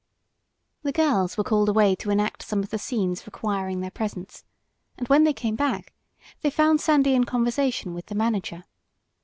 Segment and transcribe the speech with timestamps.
[0.81, 4.43] The girls were called away to enact some of the scenes requiring their presence,
[4.97, 5.93] and when they came back
[6.41, 8.63] they found Sandy in conversation with the manager.